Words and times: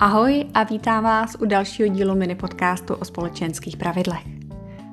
Ahoj 0.00 0.44
a 0.54 0.62
vítám 0.62 1.04
vás 1.04 1.36
u 1.40 1.44
dalšího 1.44 1.88
dílu 1.88 2.14
mini 2.14 2.34
podcastu 2.34 2.94
o 2.94 3.04
společenských 3.04 3.76
pravidlech. 3.76 4.26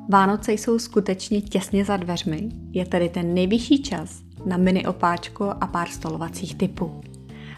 Vánoce 0.09 0.53
jsou 0.53 0.79
skutečně 0.79 1.41
těsně 1.41 1.85
za 1.85 1.97
dveřmi, 1.97 2.49
je 2.71 2.85
tedy 2.85 3.09
ten 3.09 3.33
nejvyšší 3.33 3.83
čas 3.83 4.21
na 4.45 4.57
mini 4.57 4.85
opáčko 4.85 5.53
a 5.61 5.67
pár 5.67 5.87
stolovacích 5.87 6.55
typů, 6.55 7.01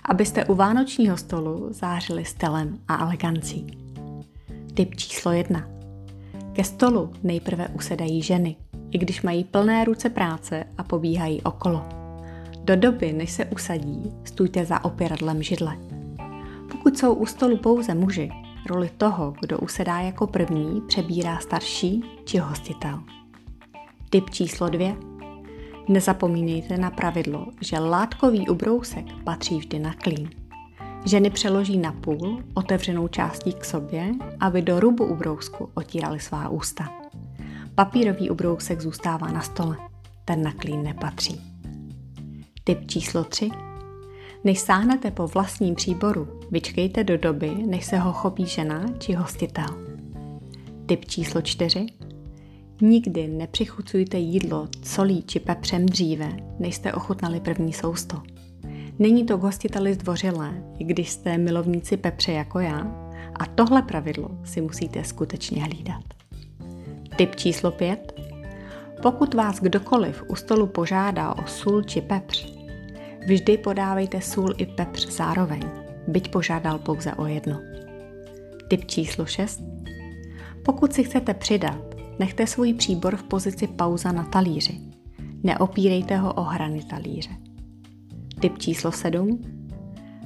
abyste 0.05 0.45
u 0.45 0.55
vánočního 0.55 1.17
stolu 1.17 1.67
zářili 1.69 2.25
stylem 2.25 2.79
a 2.87 3.03
elegancí. 3.03 3.67
Typ 4.73 4.95
číslo 4.95 5.31
jedna. 5.31 5.67
Ke 6.53 6.63
stolu 6.63 7.13
nejprve 7.23 7.67
usedají 7.67 8.21
ženy, 8.21 8.55
i 8.91 8.97
když 8.97 9.21
mají 9.21 9.43
plné 9.43 9.85
ruce 9.85 10.09
práce 10.09 10.63
a 10.77 10.83
pobíhají 10.83 11.41
okolo. 11.41 11.85
Do 12.63 12.75
doby, 12.75 13.13
než 13.13 13.31
se 13.31 13.45
usadí, 13.45 14.11
stůjte 14.23 14.65
za 14.65 14.85
opěradlem 14.85 15.43
židle– 15.43 15.77
pokud 16.89 16.99
jsou 16.99 17.13
u 17.13 17.25
stolu 17.25 17.57
pouze 17.57 17.95
muži, 17.95 18.31
roli 18.65 18.89
toho, 18.97 19.33
kdo 19.41 19.57
usedá 19.57 19.99
jako 19.99 20.27
první, 20.27 20.81
přebírá 20.81 21.39
starší 21.39 22.03
či 22.25 22.37
hostitel. 22.37 23.03
Typ 24.09 24.29
číslo 24.29 24.69
dvě. 24.69 24.95
Nezapomínejte 25.87 26.77
na 26.77 26.91
pravidlo, 26.91 27.47
že 27.61 27.79
látkový 27.79 28.47
ubrousek 28.47 29.05
patří 29.23 29.57
vždy 29.57 29.79
na 29.79 29.93
klín. 29.93 30.29
Ženy 31.05 31.29
přeloží 31.29 31.77
na 31.77 31.91
půl, 31.91 32.43
otevřenou 32.53 33.07
částí 33.07 33.53
k 33.53 33.65
sobě, 33.65 34.11
aby 34.39 34.61
do 34.61 34.79
rubu 34.79 35.05
ubrousku 35.05 35.69
otírali 35.73 36.19
svá 36.19 36.49
ústa. 36.49 36.89
Papírový 37.75 38.29
ubrousek 38.29 38.81
zůstává 38.81 39.27
na 39.27 39.41
stole, 39.41 39.77
ten 40.25 40.43
na 40.43 40.51
klín 40.51 40.83
nepatří. 40.83 41.41
Typ 42.63 42.87
číslo 42.87 43.23
3 43.23 43.49
než 44.43 44.59
sáhnete 44.59 45.11
po 45.11 45.27
vlastním 45.27 45.75
příboru, 45.75 46.27
vyčkejte 46.51 47.03
do 47.03 47.17
doby, 47.17 47.55
než 47.67 47.85
se 47.85 47.97
ho 47.97 48.13
chopí 48.13 48.45
žena 48.45 48.85
či 48.99 49.13
hostitel. 49.13 49.65
Tip 50.85 51.05
číslo 51.05 51.41
4. 51.41 51.85
Nikdy 52.81 53.27
nepřichucujte 53.27 54.17
jídlo 54.17 54.67
solí 54.83 55.23
či 55.23 55.39
pepřem 55.39 55.85
dříve, 55.85 56.37
než 56.59 56.75
jste 56.75 56.93
ochutnali 56.93 57.39
první 57.39 57.73
sousto. 57.73 58.21
Není 58.99 59.25
to 59.25 59.37
k 59.37 59.41
hostiteli 59.41 59.93
zdvořilé, 59.93 60.63
i 60.79 60.83
když 60.83 61.09
jste 61.09 61.37
milovníci 61.37 61.97
pepře 61.97 62.31
jako 62.31 62.59
já, 62.59 63.09
a 63.39 63.45
tohle 63.45 63.81
pravidlo 63.81 64.29
si 64.43 64.61
musíte 64.61 65.03
skutečně 65.03 65.63
hlídat. 65.63 66.03
Tip 67.15 67.35
číslo 67.35 67.71
5. 67.71 68.19
Pokud 69.01 69.33
vás 69.33 69.59
kdokoliv 69.59 70.23
u 70.27 70.35
stolu 70.35 70.67
požádá 70.67 71.33
o 71.33 71.47
sůl 71.47 71.83
či 71.83 72.01
pepř, 72.01 72.58
Vždy 73.27 73.57
podávejte 73.57 74.21
sůl 74.21 74.53
i 74.57 74.65
pepř 74.65 75.07
zároveň, 75.07 75.61
byť 76.07 76.31
požádal 76.31 76.79
pouze 76.79 77.13
o 77.13 77.25
jedno. 77.25 77.59
Tip 78.67 78.85
číslo 78.85 79.25
6. 79.25 79.61
Pokud 80.65 80.93
si 80.93 81.03
chcete 81.03 81.33
přidat, 81.33 81.95
nechte 82.19 82.47
svůj 82.47 82.73
příbor 82.73 83.15
v 83.15 83.23
pozici 83.23 83.67
pauza 83.67 84.11
na 84.11 84.23
talíři. 84.23 84.79
Neopírejte 85.43 86.17
ho 86.17 86.33
o 86.33 86.41
hrany 86.41 86.83
talíře. 86.83 87.29
Tip 88.39 88.57
číslo 88.57 88.91
7. 88.91 89.41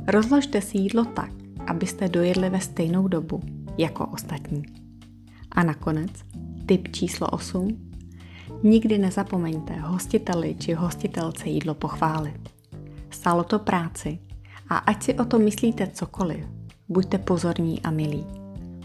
Rozložte 0.08 0.61
si 0.61 0.77
jídlo 0.77 1.05
tak, 1.05 1.31
abyste 1.67 2.08
dojedli 2.08 2.49
ve 2.49 2.59
stejnou 2.59 3.08
dobu 3.08 3.41
jako 3.77 4.05
ostatní. 4.05 4.64
A 5.52 5.64
nakonec 5.64 6.11
tip 6.66 6.88
číslo 6.88 7.27
8. 7.27 7.91
Nikdy 8.64 8.97
nezapomeňte 8.97 9.73
hostiteli 9.73 10.55
či 10.55 10.73
hostitelce 10.73 11.49
jídlo 11.49 11.73
pochválit. 11.73 12.52
Stálo 13.14 13.44
to 13.44 13.59
práci 13.59 14.19
a 14.69 14.78
ať 14.78 15.03
si 15.03 15.14
o 15.14 15.25
to 15.25 15.39
myslíte 15.39 15.88
cokoliv, 15.88 16.45
buďte 16.89 17.17
pozorní 17.17 17.81
a 17.81 17.92
milí, 17.92 18.25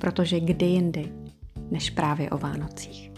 protože 0.00 0.40
kdy 0.40 0.66
jindy, 0.66 1.12
než 1.70 1.90
právě 1.90 2.30
o 2.30 2.38
Vánocích. 2.38 3.10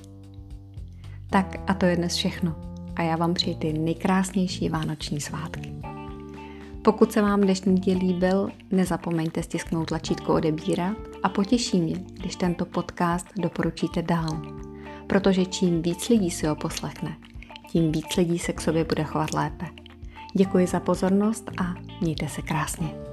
Tak 1.30 1.56
a 1.66 1.74
to 1.74 1.86
je 1.86 1.96
dnes 1.96 2.14
všechno 2.14 2.56
a 2.96 3.02
já 3.02 3.16
vám 3.16 3.34
přeji 3.34 3.54
ty 3.54 3.72
nejkrásnější 3.72 4.68
vánoční 4.68 5.20
svátky. 5.20 5.72
Pokud 6.84 7.12
se 7.12 7.22
vám 7.22 7.40
dnešní 7.40 7.74
díl 7.74 7.98
líbil, 7.98 8.48
nezapomeňte 8.70 9.42
stisknout 9.42 9.88
tlačítko 9.88 10.34
odebírat 10.34 10.96
a 11.22 11.28
potěší 11.28 11.80
mě, 11.80 11.94
když 11.94 12.36
tento 12.36 12.66
podcast 12.66 13.26
doporučíte 13.36 14.02
dál, 14.02 14.42
protože 15.06 15.46
čím 15.46 15.82
víc 15.82 16.08
lidí 16.08 16.30
si 16.30 16.46
ho 16.46 16.56
poslechne, 16.56 17.16
tím 17.70 17.92
víc 17.92 18.16
lidí 18.16 18.38
se 18.38 18.52
k 18.52 18.60
sobě 18.60 18.84
bude 18.84 19.04
chovat 19.04 19.34
lépe. 19.34 19.79
Děkuji 20.34 20.66
za 20.66 20.80
pozornost 20.80 21.50
a 21.60 21.74
mějte 22.00 22.28
se 22.28 22.42
krásně. 22.42 23.09